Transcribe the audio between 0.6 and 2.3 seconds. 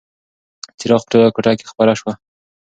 څراغ په ټوله کوټه کې خپره شوه.